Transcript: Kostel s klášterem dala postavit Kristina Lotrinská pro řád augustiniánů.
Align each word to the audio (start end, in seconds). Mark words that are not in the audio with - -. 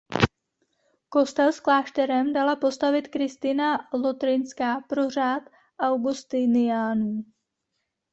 Kostel 1.13 1.51
s 1.53 1.59
klášterem 1.59 2.33
dala 2.33 2.55
postavit 2.55 3.07
Kristina 3.07 3.87
Lotrinská 3.93 4.81
pro 4.89 5.09
řád 5.09 5.43
augustiniánů. 5.79 7.23